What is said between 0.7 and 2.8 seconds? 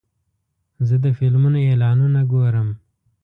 زه د فلمونو اعلانونه ګورم.